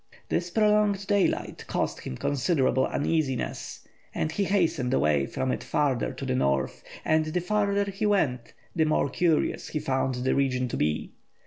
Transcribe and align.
This 0.29 0.49
prolonged 0.49 1.05
daylight 1.05 1.63
caused 1.67 1.99
him 1.99 2.17
considerable 2.17 2.87
uneasiness, 2.87 3.87
and 4.15 4.31
he 4.31 4.45
hastened 4.45 4.95
away 4.95 5.27
from 5.27 5.51
it 5.51 5.63
farther 5.63 6.11
to 6.11 6.25
the 6.25 6.33
North, 6.33 6.83
and 7.05 7.25
the 7.25 7.39
farther 7.39 7.83
he 7.83 8.07
went 8.07 8.53
the 8.75 8.85
more 8.85 9.09
curious 9.11 9.67
he 9.67 9.79
found 9.79 10.15
the 10.15 10.33
region 10.33 10.67
to 10.69 10.75
be. 10.77 11.11